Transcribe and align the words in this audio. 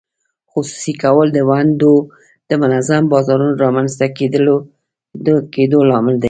خصوصي 0.51 0.93
کول 1.03 1.27
د 1.33 1.39
ونډو 1.49 1.93
د 2.49 2.51
منظم 2.61 3.03
بازارونو 3.13 3.59
رامینځته 3.63 4.07
کېدو 5.71 5.79
لامل 5.89 6.13
دی. 6.17 6.19